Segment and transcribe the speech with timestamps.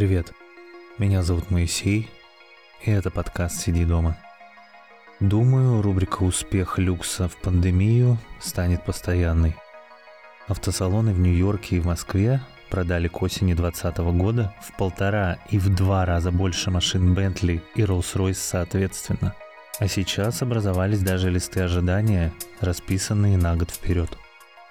[0.00, 0.32] Привет,
[0.96, 2.08] меня зовут Моисей,
[2.82, 4.16] и это подкаст «Сиди дома».
[5.20, 9.56] Думаю, рубрика «Успех люкса в пандемию» станет постоянной.
[10.48, 12.40] Автосалоны в Нью-Йорке и в Москве
[12.70, 17.82] продали к осени 2020 года в полтора и в два раза больше машин Bentley и
[17.82, 19.34] Rolls-Royce соответственно.
[19.80, 24.16] А сейчас образовались даже листы ожидания, расписанные на год вперед.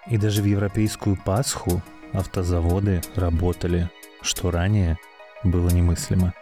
[0.10, 1.84] И даже в европейскую Пасху
[2.14, 3.92] автозаводы работали,
[4.24, 4.98] что ранее
[5.44, 6.34] было немыслимо.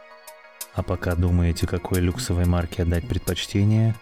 [0.73, 3.95] А пока думаете, какой люксовой марке отдать предпочтение,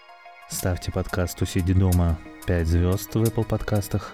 [0.50, 2.18] ставьте подкасту «Сиди дома»
[2.48, 4.14] 5 звезд в Apple подкастах,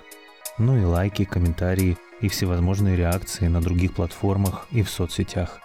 [0.58, 5.60] ну и лайки, комментарии и всевозможные реакции на других платформах и в соцсетях.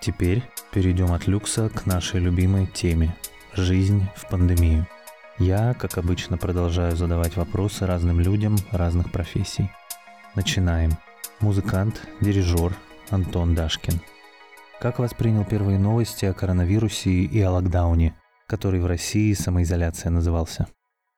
[0.00, 3.16] Теперь перейдем от люкса к нашей любимой теме–
[3.52, 4.86] жизнь в пандемию.
[5.38, 9.70] Я, как обычно, продолжаю задавать вопросы разным людям разных профессий.
[10.34, 10.92] Начинаем.
[11.40, 12.74] Музыкант, дирижер
[13.10, 14.00] Антон Дашкин–
[14.80, 18.14] как воспринял первые новости о коронавирусе и о локдауне,
[18.46, 20.66] который в России самоизоляция назывался?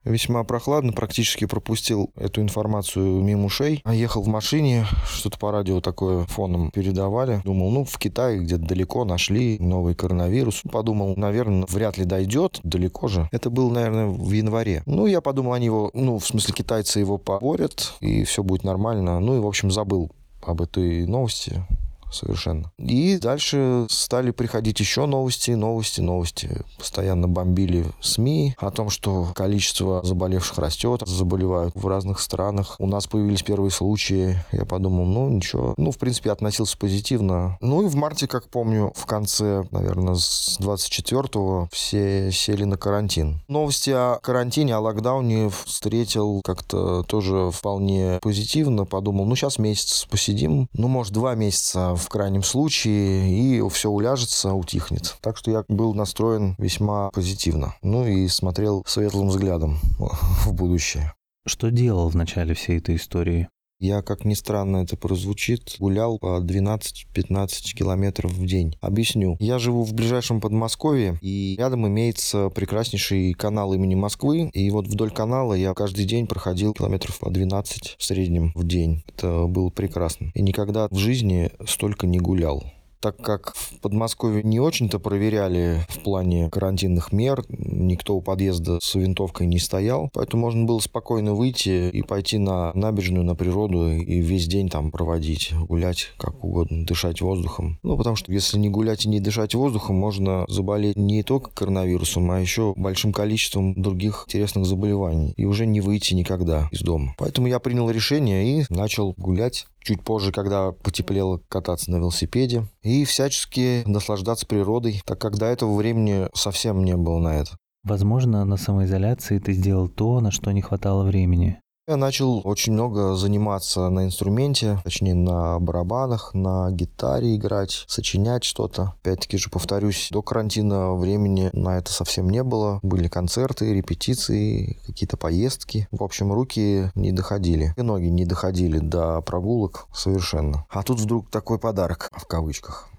[0.05, 3.83] Весьма прохладно, практически пропустил эту информацию мимо ушей.
[3.85, 7.43] Ехал в машине, что-то по радио такое фоном передавали.
[7.45, 10.63] Думал, ну, в Китае где-то далеко нашли новый коронавирус.
[10.71, 13.29] Подумал, наверное, вряд ли дойдет, далеко же.
[13.33, 14.83] Это было, наверное, в январе.
[14.87, 19.19] Ну, я подумал, они его, ну, в смысле, китайцы его поборят, и все будет нормально.
[19.19, 21.67] Ну, и, в общем, забыл об этой новости
[22.11, 22.73] совершенно.
[22.79, 26.65] И дальше стали приходить еще новости, новости, новости.
[26.79, 32.77] Постоянно бомбили СМИ о том, что количество заболевших растет, заболевают в разных странах.
[32.79, 34.39] У нас появились первые случаи.
[34.53, 35.75] Я подумал, ну ничего.
[35.77, 37.59] Ну, в принципе, относился позитивно.
[37.61, 43.41] Ну и в марте, как помню, в конце, наверное, с 24-го все сели на карантин.
[43.49, 48.85] Новости о карантине, о локдауне встретил как-то тоже вполне позитивно.
[48.85, 50.69] Подумал, ну сейчас месяц посидим.
[50.73, 55.17] Ну, может, два месяца в крайнем случае, и все уляжется, утихнет.
[55.21, 57.75] Так что я был настроен весьма позитивно.
[57.83, 61.13] Ну и смотрел светлым взглядом в будущее.
[61.47, 63.49] Что делал в начале всей этой истории?
[63.81, 68.77] Я, как ни странно это прозвучит, гулял по 12-15 километров в день.
[68.81, 69.37] Объясню.
[69.39, 74.51] Я живу в ближайшем Подмосковье, и рядом имеется прекраснейший канал имени Москвы.
[74.53, 79.05] И вот вдоль канала я каждый день проходил километров по 12 в среднем в день.
[79.07, 80.33] Это было прекрасно.
[80.35, 82.65] И никогда в жизни столько не гулял
[83.01, 88.95] так как в Подмосковье не очень-то проверяли в плане карантинных мер, никто у подъезда с
[88.95, 94.21] винтовкой не стоял, поэтому можно было спокойно выйти и пойти на набережную, на природу и
[94.21, 97.79] весь день там проводить, гулять как угодно, дышать воздухом.
[97.83, 102.31] Ну, потому что если не гулять и не дышать воздухом, можно заболеть не только коронавирусом,
[102.31, 107.15] а еще большим количеством других интересных заболеваний и уже не выйти никогда из дома.
[107.19, 113.07] Поэтому я принял решение и начал гулять чуть позже, когда потеплело, кататься на велосипеде и
[113.07, 117.57] всячески наслаждаться природой, так как до этого времени совсем не было на это.
[117.85, 121.63] Возможно, на самоизоляции ты сделал то, на что не хватало времени.
[121.89, 128.93] Я начал очень много заниматься на инструменте, точнее на барабанах, на гитаре играть, сочинять что-то.
[129.01, 132.79] Опять-таки же повторюсь, до карантина времени на это совсем не было.
[132.83, 135.89] Были концерты, репетиции, какие-то поездки.
[135.91, 137.73] В общем, руки не доходили.
[137.79, 140.67] И ноги не доходили до прогулок совершенно.
[140.69, 142.91] А тут вдруг такой подарок, в кавычках.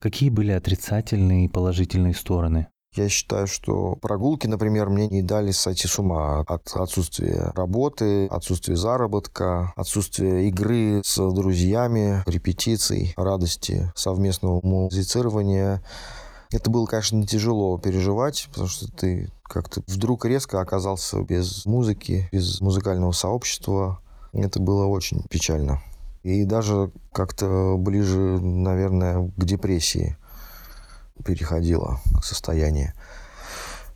[0.00, 2.68] Какие были отрицательные и положительные стороны?
[2.96, 8.74] Я считаю, что прогулки, например, мне не дали сойти с ума от отсутствия работы, отсутствия
[8.74, 15.84] заработка, отсутствия игры с друзьями, репетиций, радости совместного музицирования.
[16.50, 22.60] Это было, конечно, тяжело переживать, потому что ты как-то вдруг резко оказался без музыки, без
[22.60, 24.00] музыкального сообщества.
[24.32, 25.80] Это было очень печально.
[26.24, 30.16] И даже как-то ближе, наверное, к депрессии
[31.20, 32.94] переходило состояние.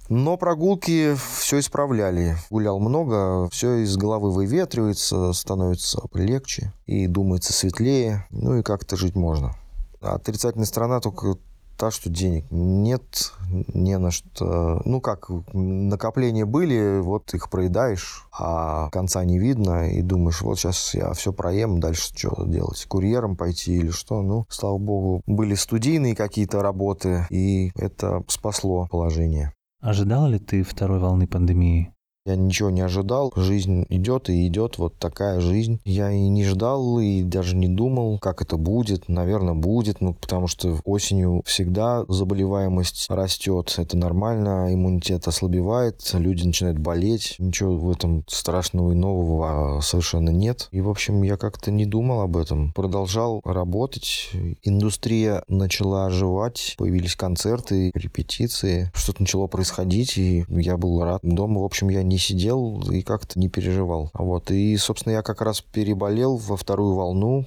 [0.08, 2.36] Но прогулки все исправляли.
[2.50, 8.26] Гулял много, все из головы выветривается, становится легче и думается светлее.
[8.30, 9.56] Ну и как-то жить можно.
[10.00, 11.38] Отрицательная сторона только
[11.76, 14.80] та, что денег нет, не на что.
[14.84, 20.94] Ну как, накопления были, вот их проедаешь, а конца не видно, и думаешь, вот сейчас
[20.94, 22.84] я все проем, дальше что делать?
[22.86, 24.22] Курьером пойти или что?
[24.22, 29.52] Ну, слава богу, были студийные какие-то работы, и это спасло положение.
[29.80, 31.93] Ожидал ли ты второй волны пандемии?
[32.26, 33.34] Я ничего не ожидал.
[33.36, 34.78] Жизнь идет и идет.
[34.78, 35.78] Вот такая жизнь.
[35.84, 39.08] Я и не ждал, и даже не думал, как это будет.
[39.08, 40.00] Наверное, будет.
[40.00, 43.74] Ну, потому что осенью всегда заболеваемость растет.
[43.76, 44.72] Это нормально.
[44.72, 46.00] Иммунитет ослабевает.
[46.14, 47.36] Люди начинают болеть.
[47.38, 50.68] Ничего в этом страшного и нового совершенно нет.
[50.70, 52.72] И, в общем, я как-то не думал об этом.
[52.72, 54.30] Продолжал работать.
[54.62, 56.74] Индустрия начала оживать.
[56.78, 58.90] Появились концерты, репетиции.
[58.94, 61.20] Что-то начало происходить, и я был рад.
[61.22, 64.10] Дома, в общем, я не сидел и как-то не переживал.
[64.14, 64.50] Вот.
[64.50, 67.46] И, собственно, я как раз переболел во вторую волну.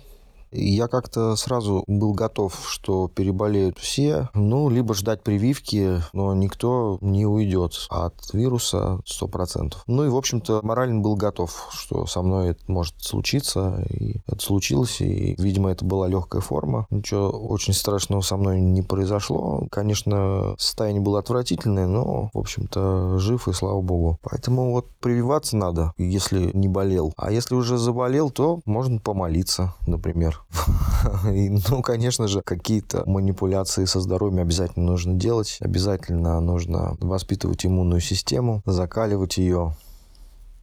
[0.51, 7.25] Я как-то сразу был готов, что переболеют все, ну, либо ждать прививки, но никто не
[7.25, 9.75] уйдет от вируса 100%.
[9.87, 14.41] Ну и, в общем-то, морально был готов, что со мной это может случиться, и это
[14.41, 16.87] случилось, и, видимо, это была легкая форма.
[16.89, 19.67] Ничего очень страшного со мной не произошло.
[19.69, 24.17] Конечно, состояние было отвратительное, но, в общем-то, жив, и слава богу.
[24.21, 27.13] Поэтому вот прививаться надо, если не болел.
[27.17, 30.36] А если уже заболел, то можно помолиться, например.
[31.31, 35.57] И, ну, конечно же, какие-то манипуляции со здоровьем обязательно нужно делать.
[35.61, 39.75] Обязательно нужно воспитывать иммунную систему, закаливать ее.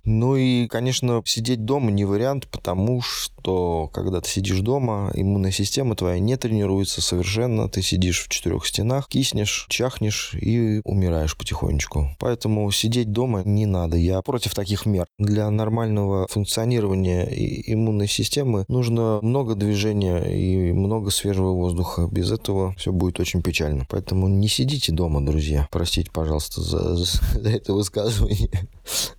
[0.04, 5.96] Ну и, конечно, сидеть дома не вариант, потому что, когда ты сидишь дома, иммунная система
[5.96, 7.68] твоя не тренируется совершенно.
[7.68, 12.10] Ты сидишь в четырех стенах, киснешь, чахнешь и умираешь потихонечку.
[12.18, 13.96] Поэтому сидеть дома не надо.
[13.96, 15.06] Я против таких мер.
[15.18, 22.08] Для нормального функционирования иммунной системы нужно много движения и много свежего воздуха.
[22.10, 23.86] Без этого все будет очень печально.
[23.88, 25.66] Поэтому не сидите дома, друзья.
[25.70, 28.50] Простите, пожалуйста, за, за это высказывание.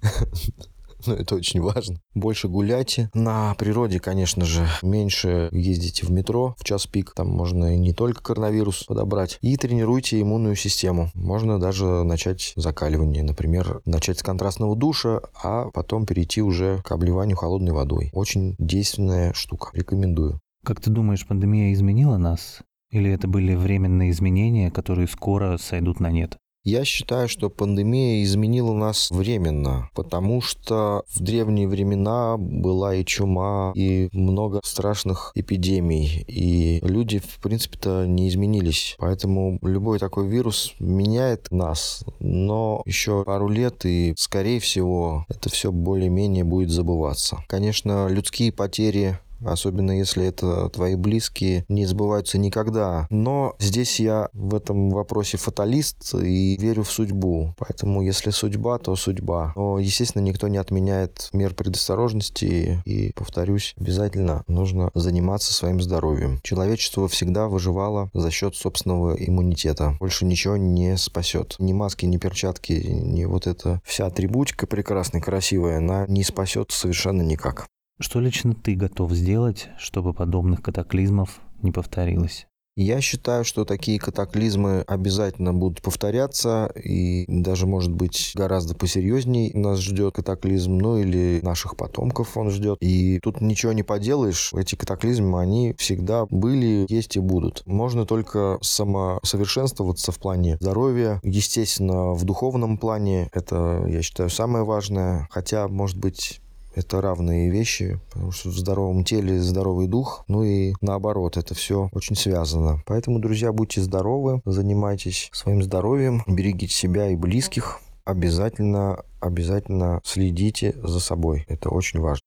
[1.07, 1.99] но это очень важно.
[2.13, 3.09] Больше гуляйте.
[3.13, 7.13] На природе, конечно же, меньше ездите в метро в час пик.
[7.15, 9.37] Там можно не только коронавирус подобрать.
[9.41, 11.09] И тренируйте иммунную систему.
[11.13, 13.23] Можно даже начать закаливание.
[13.23, 18.09] Например, начать с контрастного душа, а потом перейти уже к обливанию холодной водой.
[18.13, 19.69] Очень действенная штука.
[19.73, 20.39] Рекомендую.
[20.63, 22.61] Как ты думаешь, пандемия изменила нас?
[22.91, 26.37] Или это были временные изменения, которые скоро сойдут на нет?
[26.65, 33.71] Я считаю, что пандемия изменила нас временно, потому что в древние времена была и чума,
[33.75, 38.95] и много страшных эпидемий, и люди, в принципе-то, не изменились.
[38.97, 45.71] Поэтому любой такой вирус меняет нас, но еще пару лет, и, скорее всего, это все
[45.71, 47.43] более-менее будет забываться.
[47.47, 53.07] Конечно, людские потери особенно если это твои близкие, не сбываются никогда.
[53.09, 57.53] Но здесь я в этом вопросе фаталист и верю в судьбу.
[57.57, 59.53] Поэтому если судьба, то судьба.
[59.55, 62.81] Но, естественно, никто не отменяет мер предосторожности.
[62.85, 66.39] И, повторюсь, обязательно нужно заниматься своим здоровьем.
[66.43, 69.97] Человечество всегда выживало за счет собственного иммунитета.
[69.99, 71.55] Больше ничего не спасет.
[71.59, 77.21] Ни маски, ни перчатки, ни вот эта вся атрибутика прекрасная, красивая, она не спасет совершенно
[77.21, 77.67] никак.
[77.97, 82.45] Что лично ты готов сделать, чтобы подобных катаклизмов не повторилось?
[82.77, 89.79] Я считаю, что такие катаклизмы обязательно будут повторяться, и даже, может быть, гораздо посерьезней нас
[89.79, 92.77] ждет катаклизм, ну или наших потомков он ждет.
[92.81, 97.63] И тут ничего не поделаешь, эти катаклизмы, они всегда были, есть и будут.
[97.65, 105.29] Можно только самосовершенствоваться в плане здоровья, естественно, в духовном плане, это, я считаю, самое важное,
[105.31, 106.41] хотя, может быть,
[106.75, 111.89] это равные вещи, потому что в здоровом теле здоровый дух, ну и наоборот, это все
[111.93, 112.81] очень связано.
[112.85, 120.99] Поэтому, друзья, будьте здоровы, занимайтесь своим здоровьем, берегите себя и близких, обязательно, обязательно следите за
[120.99, 121.45] собой.
[121.47, 122.21] Это очень важно.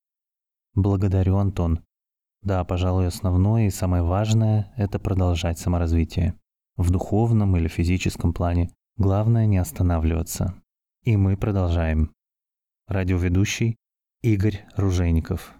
[0.74, 1.80] Благодарю, Антон.
[2.42, 6.34] Да, пожалуй, основное и самое важное– это продолжать саморазвитие.
[6.76, 8.70] В духовном или физическом плане.
[8.96, 10.54] Главное не останавливаться.
[11.02, 12.12] И мы продолжаем.
[12.86, 13.76] Радиоведущий
[14.22, 15.52] Игорь Ружейников.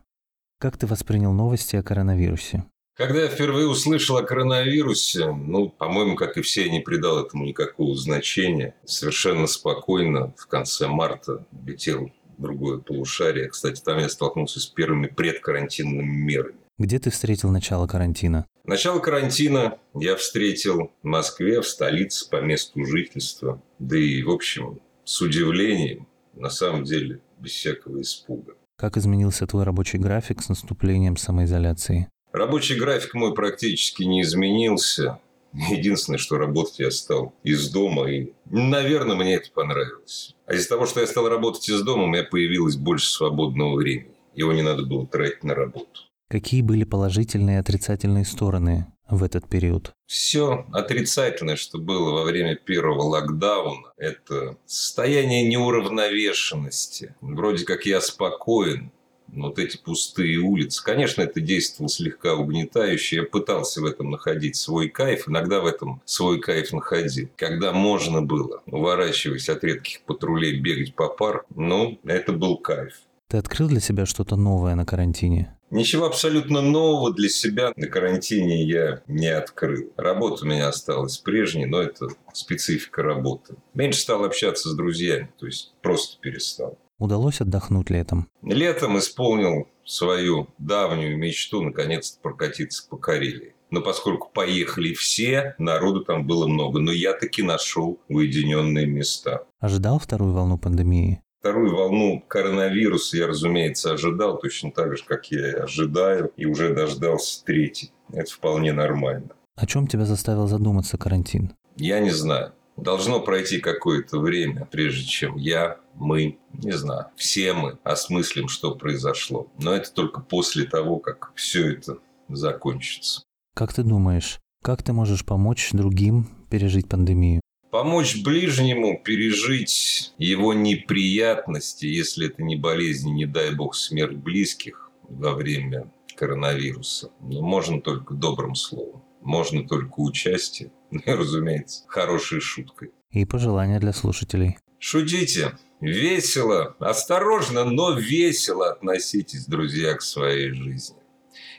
[0.59, 2.65] Как ты воспринял новости о коронавирусе?
[2.97, 7.45] Когда я впервые услышал о коронавирусе, ну, по-моему, как и все, я не придал этому
[7.45, 8.75] никакого значения.
[8.85, 13.49] Совершенно спокойно в конце марта летел в другое полушарие.
[13.49, 16.57] Кстати, там я столкнулся с первыми предкарантинными мерами.
[16.79, 18.45] Где ты встретил начало карантина?
[18.65, 23.63] Начало карантина я встретил в Москве, в столице, по месту жительства.
[23.79, 28.55] Да и, в общем, с удивлением, на самом деле, без всякого испуга.
[28.77, 32.09] Как изменился твой рабочий график с наступлением самоизоляции?
[32.33, 35.19] Рабочий график мой практически не изменился.
[35.53, 40.37] Единственное, что работать я стал из дома, и, наверное, мне это понравилось.
[40.47, 44.15] А из-за того, что я стал работать из дома, у меня появилось больше свободного времени.
[44.35, 46.03] Его не надо было тратить на работу.
[46.29, 49.93] Какие были положительные и отрицательные стороны в этот период?
[50.07, 57.15] Все отрицательное, что было во время первого локдауна, это состояние неуравновешенности.
[57.21, 58.93] Вроде как я спокоен,
[59.33, 60.83] вот эти пустые улицы.
[60.83, 63.17] Конечно, это действовало слегка угнетающе.
[63.17, 65.29] Я пытался в этом находить свой кайф.
[65.29, 67.29] Иногда в этом свой кайф находил.
[67.37, 72.95] Когда можно было, уворачиваясь от редких патрулей, бегать по парку, ну, это был кайф.
[73.29, 75.58] Ты открыл для себя что-то новое на карантине?
[75.71, 79.93] Ничего абсолютно нового для себя на карантине я не открыл.
[79.97, 83.57] Работа у меня осталась прежней, но это специфика работы.
[83.75, 86.79] Меньше стал общаться с друзьями, то есть просто перестал.
[86.99, 88.29] Удалось отдохнуть летом?
[88.43, 93.55] Летом исполнил свою давнюю мечту наконец-то прокатиться по Карелии.
[93.71, 96.81] Но поскольку поехали все, народу там было много.
[96.81, 99.45] Но я таки нашел уединенные места.
[99.61, 101.23] Ожидал вторую волну пандемии?
[101.41, 106.75] Вторую волну коронавируса я, разумеется, ожидал точно так же, как я и ожидаю, и уже
[106.75, 107.93] дождался третий.
[108.13, 109.31] Это вполне нормально.
[109.55, 111.53] О чем тебя заставил задуматься карантин?
[111.77, 112.53] Я не знаю.
[112.77, 119.49] Должно пройти какое-то время, прежде чем я, мы, не знаю, все мы осмыслим, что произошло.
[119.61, 123.23] Но это только после того, как все это закончится.
[123.55, 127.41] Как ты думаешь, как ты можешь помочь другим пережить пандемию?
[127.71, 135.35] Помочь ближнему пережить его неприятности, если это не болезнь, не дай бог смерть близких во
[135.35, 137.11] время коронавируса.
[137.21, 139.05] Но можно только добрым словом.
[139.21, 140.73] Можно только участие.
[140.91, 142.93] Ну и, разумеется, хорошей шуткой.
[143.11, 144.57] И пожелания для слушателей.
[144.79, 145.53] Шутите.
[145.83, 150.97] Весело, осторожно, но весело относитесь, друзья, к своей жизни.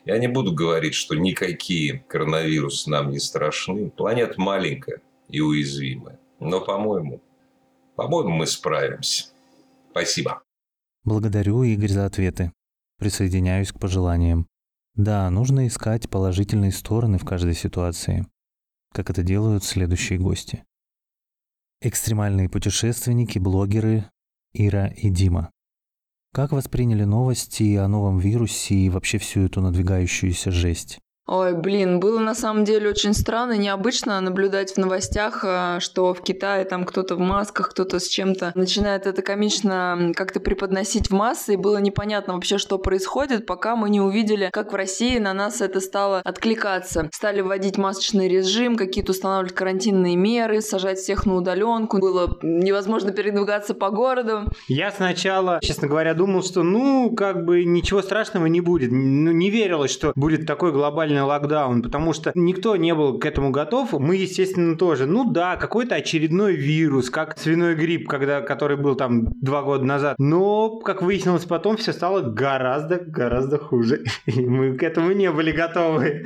[0.04, 3.92] Я не буду говорить, что никакие коронавирусы нам не страшны.
[3.92, 6.20] Планета маленькая и уязвимая.
[6.40, 7.22] Но, по-моему,
[7.96, 9.26] по-моему, мы справимся.
[9.92, 10.42] Спасибо.
[11.04, 12.54] Благодарю, Игорь, за ответы.
[12.98, 14.48] Присоединяюсь к пожеланиям.
[14.96, 18.26] Да, нужно искать положительные стороны в каждой ситуации,
[18.94, 20.64] как это делают следующие гости.
[21.82, 24.10] Экстремальные путешественники, блогеры
[24.54, 25.52] Ира и Дима.
[26.34, 31.00] Как восприняли новости о новом вирусе и вообще всю эту надвигающуюся жесть?
[31.32, 36.24] Ой, блин, было на самом деле очень странно, необычно наблюдать в новостях, а, что в
[36.24, 41.54] Китае там кто-то в масках, кто-то с чем-то начинает это комично как-то преподносить в массы,
[41.54, 45.62] и было непонятно вообще, что происходит, пока мы не увидели, как в России на нас
[45.62, 47.12] это стало откликаться.
[47.14, 53.76] Стали вводить масочный режим, какие-то устанавливать карантинные меры, сажать всех на удаленку, было невозможно передвигаться
[53.76, 54.46] по городу.
[54.68, 58.92] Я сначала, честно говоря, думал, что ну, как бы ничего страшного не будет.
[58.92, 63.52] Ну, не верилось, что будет такой глобальный локдаун, потому что никто не был к этому
[63.52, 63.94] готов.
[63.94, 65.06] Мы, естественно, тоже.
[65.06, 70.16] Ну да, какой-то очередной вирус, как свиной грипп, когда, который был там два года назад.
[70.20, 74.04] Но, как выяснилось потом, все стало гораздо-гораздо хуже.
[74.26, 76.26] И мы к этому не были готовы.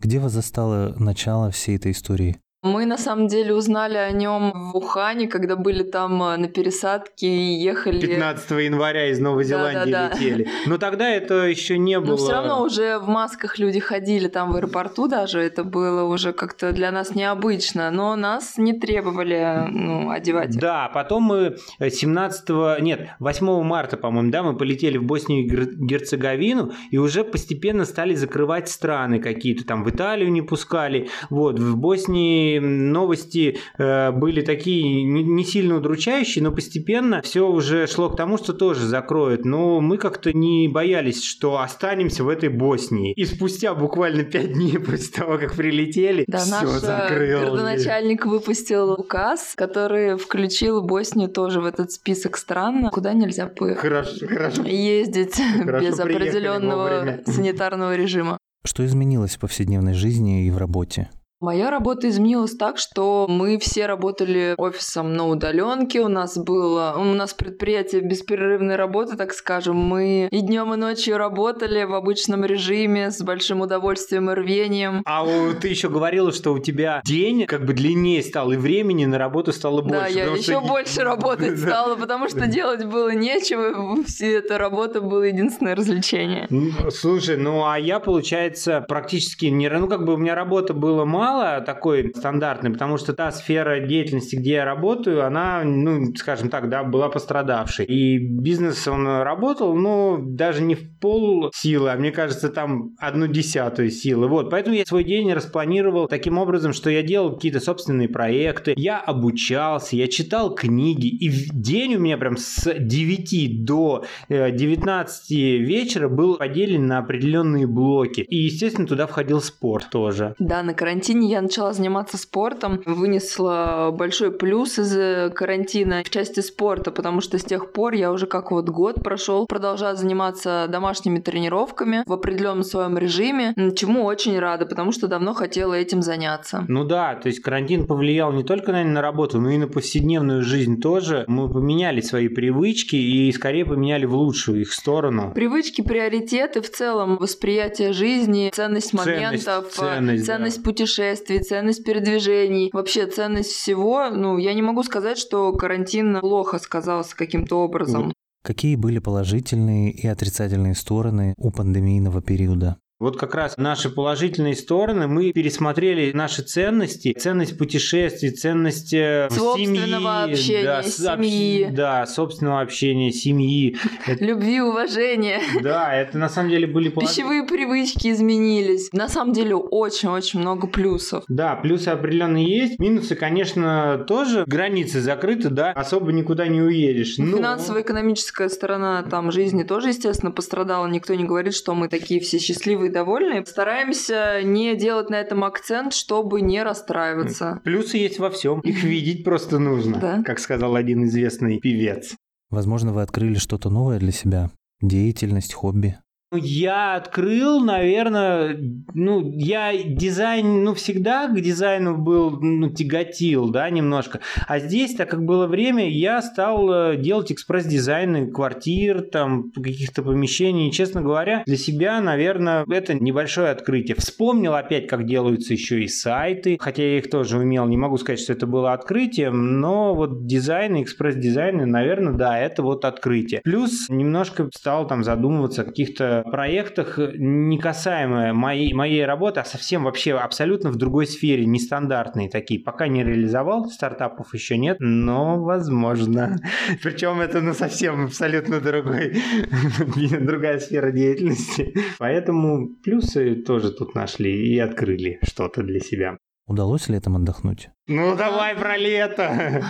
[0.00, 2.36] Где вас застало начало всей этой истории?
[2.64, 7.26] Мы на самом деле узнали о нем в Ухане, когда были там э, на пересадке
[7.26, 8.00] и ехали.
[8.00, 10.14] 15 января из Новой Зеландии да, да, да.
[10.14, 10.48] летели.
[10.66, 12.12] Но тогда это еще не было.
[12.12, 15.40] Но все равно уже в масках люди ходили там в аэропорту даже.
[15.40, 17.90] Это было уже как-то для нас необычно.
[17.90, 20.58] Но нас не требовали ну, одевать.
[20.58, 26.72] Да, потом мы 17, нет, 8 марта, по-моему, да, мы полетели в Боснию и Герцеговину
[26.90, 29.66] и уже постепенно стали закрывать страны какие-то.
[29.66, 31.10] Там в Италию не пускали.
[31.28, 37.86] Вот, в Боснии новости э, были такие не, не сильно удручающие, но постепенно все уже
[37.86, 39.44] шло к тому, что тоже закроют.
[39.44, 43.12] Но мы как-то не боялись, что останемся в этой Боснии.
[43.12, 47.40] И спустя буквально пять дней после того, как прилетели, да, все э, закрыл.
[47.40, 54.62] Городоначальник выпустил указ, который включил Боснию тоже в этот список стран, куда нельзя хорошо, хорошо.
[54.62, 55.34] ездить
[55.64, 58.38] хорошо без определенного санитарного режима.
[58.66, 61.10] Что изменилось в повседневной жизни и в работе?
[61.44, 66.00] Моя работа изменилась так, что мы все работали офисом на удаленке.
[66.00, 69.76] У нас было, у нас предприятие беспрерывной работы, так скажем.
[69.76, 75.02] Мы и днем, и ночью работали в обычном режиме с большим удовольствием и рвением.
[75.04, 75.22] А
[75.60, 79.52] ты еще говорила, что у тебя день как бы длиннее стал, и времени на работу
[79.52, 79.94] стало больше.
[80.04, 80.60] Да, я еще что...
[80.62, 84.02] больше работать стала, потому что делать было нечего.
[84.04, 86.48] Все эта работа была единственное развлечение.
[86.90, 89.68] Слушай, ну а я, получается, практически не...
[89.68, 93.80] Ну, как бы у меня работа была мало, мало такой стандартной, потому что та сфера
[93.80, 97.84] деятельности, где я работаю, она, ну, скажем так, да, была пострадавшей.
[97.86, 103.26] И бизнес, он работал, но даже не в пол силы, а мне кажется, там одну
[103.26, 104.28] десятую силы.
[104.28, 109.00] Вот, поэтому я свой день распланировал таким образом, что я делал какие-то собственные проекты, я
[109.00, 116.08] обучался, я читал книги, и день у меня прям с 9 до 19 э, вечера
[116.08, 118.20] был поделен на определенные блоки.
[118.20, 120.34] И, естественно, туда входил спорт тоже.
[120.38, 126.40] Да, на карантине я начала заниматься спортом, вынесла большой плюс из э, карантина в части
[126.40, 131.18] спорта, потому что с тех пор я уже как вот год прошел, продолжаю заниматься домашними
[131.18, 136.64] тренировками в определенном своем режиме, чему очень рада, потому что давно хотела этим заняться.
[136.68, 140.42] Ну да, то есть карантин повлиял не только, наверное, на работу, но и на повседневную
[140.42, 141.24] жизнь тоже.
[141.26, 145.32] Мы поменяли свои привычки и скорее поменяли в лучшую их сторону.
[145.34, 150.62] Привычки, приоритеты, в целом восприятие жизни, ценность моментов, ценность, ценность, ценность да.
[150.64, 154.10] путешествий, ценность передвижений, вообще ценность всего.
[154.10, 158.12] Ну, я не могу сказать, что карантин плохо сказался каким-то образом.
[158.42, 162.76] Какие были положительные и отрицательные стороны у пандемийного периода?
[163.04, 170.24] Вот как раз наши положительные стороны, мы пересмотрели наши ценности, ценность путешествий, ценность э, собственного
[170.24, 171.68] семьи, общения, да, семьи.
[171.70, 173.76] Да, собственного общения, семьи.
[174.20, 175.42] Любви, уважения.
[175.62, 176.88] Да, это на самом деле были...
[176.88, 178.90] Пищевые привычки изменились.
[178.94, 181.24] На самом деле очень-очень много плюсов.
[181.28, 182.78] Да, плюсы определенно есть.
[182.78, 184.44] Минусы, конечно, тоже.
[184.46, 187.18] Границы закрыты, да, особо никуда не уедешь.
[187.18, 187.36] Но...
[187.36, 190.86] Финансово-экономическая сторона там жизни тоже, естественно, пострадала.
[190.86, 193.44] Никто не говорит, что мы такие все счастливые довольны.
[193.44, 197.60] Стараемся не делать на этом акцент, чтобы не расстраиваться.
[197.64, 198.60] Плюсы есть во всем.
[198.60, 200.22] Их видеть просто нужно, да?
[200.24, 202.14] как сказал один известный певец.
[202.48, 204.50] Возможно, вы открыли что-то новое для себя.
[204.80, 205.98] Деятельность, хобби.
[206.36, 208.58] Я открыл, наверное,
[208.94, 214.20] ну, я дизайн, ну, всегда к дизайну был, ну, тяготил, да, немножко.
[214.46, 220.68] А здесь, так как было время, я стал э, делать экспресс-дизайны квартир, там, каких-то помещений.
[220.68, 223.96] И, честно говоря, для себя, наверное, это небольшое открытие.
[223.96, 227.66] Вспомнил опять, как делаются еще и сайты, хотя я их тоже умел.
[227.66, 232.84] Не могу сказать, что это было открытием, но вот дизайн, экспресс-дизайны, наверное, да, это вот
[232.84, 233.40] открытие.
[233.42, 239.44] Плюс немножко стал там задумываться о каких-то проектах, э, не касаемо моей, моей работы, а
[239.44, 242.60] совсем вообще абсолютно в другой сфере, нестандартные такие.
[242.60, 246.38] Пока не реализовал, стартапов еще нет, но возможно.
[246.82, 249.14] Причем это ну совсем абсолютно другой,
[250.20, 251.74] другая сфера деятельности.
[251.98, 256.18] Поэтому плюсы тоже тут нашли и открыли что-то для себя.
[256.46, 257.70] Удалось летом отдохнуть?
[257.86, 259.62] Ну, давай про лето.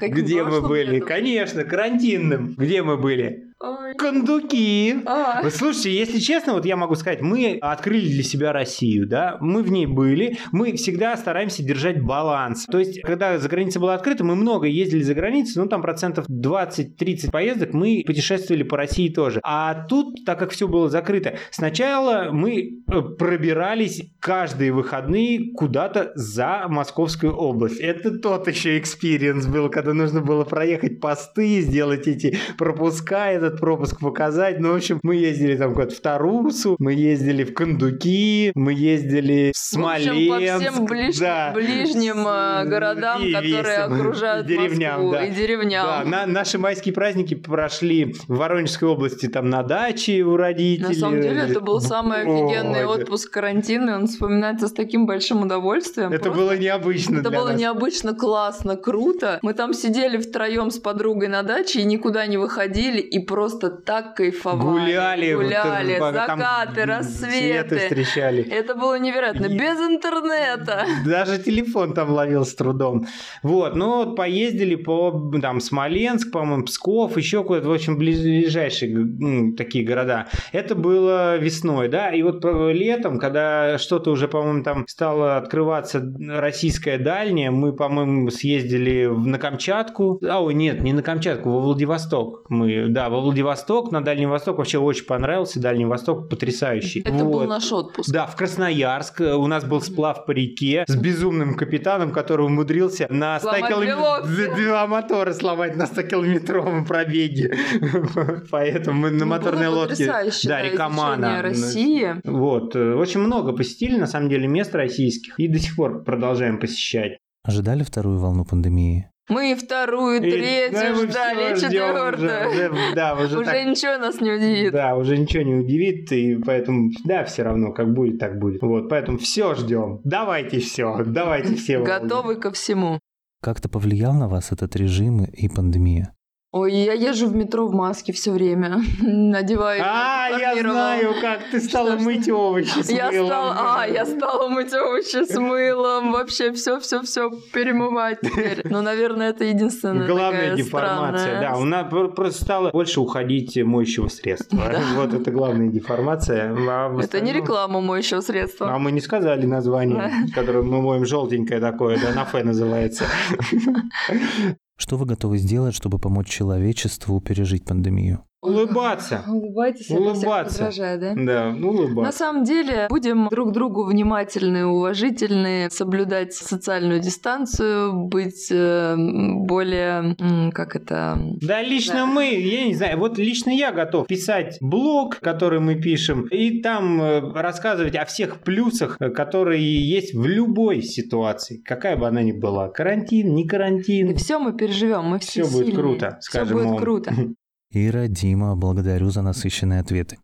[0.00, 0.98] Где мы были?
[0.98, 2.54] Конечно, карантинным.
[2.56, 3.45] Где мы были?
[3.58, 3.94] Ой.
[3.94, 4.96] Кондуки.
[5.06, 5.40] А.
[5.42, 9.62] Вы слушайте, если честно, вот я могу сказать, мы открыли для себя Россию, да, мы
[9.62, 12.66] в ней были, мы всегда стараемся держать баланс.
[12.66, 16.28] То есть, когда за границей была открыта, мы много ездили за границу, ну, там процентов
[16.28, 19.40] 20-30 поездок мы путешествовали по России тоже.
[19.42, 26.66] А тут, так как все было закрыто, сначала мы э, пробирались каждые выходные куда-то за
[26.68, 27.80] Московскую область.
[27.80, 33.60] Это тот еще experience был, когда нужно было проехать посты, сделать эти пропуска, это этот
[33.60, 34.60] пропуск показать.
[34.60, 39.52] Ну, в общем, мы ездили там куда-то в Тарусу, мы ездили в Кондуки, мы ездили
[39.54, 40.30] в Смоленск.
[40.30, 41.18] В общем, по всем ближ...
[41.18, 41.52] да.
[41.54, 43.94] ближним э, городам, и которые весим.
[43.94, 45.24] окружают и деревням, Москву, да.
[45.24, 45.86] и деревням.
[45.86, 50.88] Да, на, наши майские праздники прошли в Воронежской области, там на даче у родителей.
[50.88, 53.02] На самом деле, это был самый офигенный Ой.
[53.02, 56.12] отпуск карантинный, он вспоминается с таким большим удовольствием.
[56.12, 56.40] Это Просто...
[56.40, 57.60] было необычно Это было нас.
[57.60, 59.38] необычно, классно, круто.
[59.42, 63.68] Мы там сидели втроем с подругой на даче и никуда не выходили, и просто просто
[63.68, 64.62] так кайфовали.
[64.62, 65.34] Гуляли.
[65.34, 67.76] Гуляли, вот, закаты, рассветы.
[67.80, 68.42] встречали.
[68.50, 69.48] Это было невероятно.
[69.48, 70.86] Без интернета.
[71.04, 73.06] Даже телефон там ловил с трудом.
[73.42, 79.84] Вот, ну вот поездили по там Смоленск, по-моему, Псков, еще куда-то, в общем, ближайшие такие
[79.84, 80.28] города.
[80.52, 86.96] Это было весной, да, и вот летом, когда что-то уже, по-моему, там стало открываться российская
[86.96, 90.20] дальняя, мы, по-моему, съездили на Камчатку.
[90.26, 92.46] А, ой, нет, не на Камчатку, во Владивосток.
[92.48, 95.60] Мы, да, во Владивосток, на Дальний Восток вообще очень понравился.
[95.60, 97.00] Дальний Восток потрясающий.
[97.00, 97.32] Это вот.
[97.32, 98.10] был наш отпуск.
[98.10, 99.20] Да, в Красноярск.
[99.20, 104.56] У нас был сплав по реке с безумным капитаном, который умудрился на 100 километров...
[104.56, 107.56] Два мотора сломать на 100-километровом пробеге.
[108.50, 110.06] Поэтому мы на ну, моторной лодке...
[110.44, 111.42] Да, река Мана.
[111.42, 112.20] России.
[112.24, 112.76] Вот.
[112.76, 115.38] Э, очень много посетили, на самом деле, мест российских.
[115.38, 117.18] И до сих пор продолжаем посещать.
[117.42, 119.10] Ожидали вторую волну пандемии?
[119.28, 122.14] Мы вторую, И- третью да, мы ждали, четвертую.
[122.14, 124.72] уже, уже, Да, уже Уже так- ничего нас не удивит.
[124.72, 128.62] Да, уже ничего не удивит, и поэтому, да, все равно, как будет, так будет.
[128.62, 130.00] Вот, поэтому все ждем.
[130.04, 131.82] Давайте все, давайте все.
[131.82, 133.00] Готовы ко всему.
[133.42, 136.12] Как-то повлиял на вас этот режим и пандемия?
[136.58, 138.80] Ой, я езжу в метро в маске все время.
[139.02, 139.82] Надеваю.
[139.84, 143.26] А, я знаю, как ты стала Что мыть овощи с Я мылом.
[143.26, 148.62] стала, а, я стала мыть овощи с мылом, вообще все, все, все перемывать теперь.
[148.64, 151.50] Ну, наверное, это единственная Главная деформация, странная.
[151.52, 151.58] да.
[151.58, 154.62] У нас про- просто стало больше уходить моющего средства.
[154.96, 156.54] Вот это главная деформация.
[156.56, 158.72] А Это не реклама моющего средства.
[158.74, 163.04] А мы не сказали название, которое мы моем желтенькое такое, да, на фе называется.
[164.78, 168.24] Что вы готовы сделать, чтобы помочь человечеству пережить пандемию?
[168.46, 169.24] Улыбаться.
[169.28, 170.58] Улыбайтесь, Улыбаться.
[170.58, 171.14] подражаю, да?
[171.16, 172.18] Да, ну На улыбаться.
[172.18, 180.16] самом деле, будем друг другу внимательны, уважительны, соблюдать социальную дистанцию, быть э, более,
[180.52, 182.06] как это, Да, лично Да.
[182.06, 187.00] мы, я не знаю, вот лично я готов писать блог, который мы пишем, и там
[187.00, 192.32] э, рассказывать о всех плюсах, э, которые есть в любой ситуации, какая бы она ни
[192.32, 192.68] была.
[192.68, 194.14] Карантин, не карантин.
[194.16, 195.82] все мы переживем, мы все Все будет сильные.
[195.82, 196.76] круто, скажем будет вам.
[196.78, 197.14] круто.
[197.70, 200.18] Ира, Дима, благодарю за насыщенные ответы.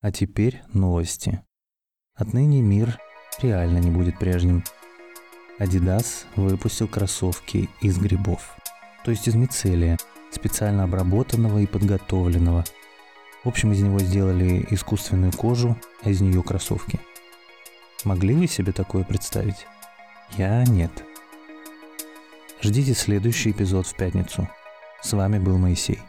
[0.00, 1.42] А теперь новости.
[2.14, 2.98] Отныне мир
[3.42, 4.62] реально не будет прежним.
[5.58, 8.56] Adidas выпустил кроссовки из грибов,
[9.04, 9.98] то есть из мицелия,
[10.30, 12.64] специально обработанного и подготовленного.
[13.42, 17.00] В общем, из него сделали искусственную кожу, а из нее кроссовки.
[18.04, 19.66] Могли вы себе такое представить?
[20.36, 20.92] Я нет.
[22.60, 24.48] Ждите следующий эпизод в пятницу.
[25.02, 26.00] С вами был Моисей.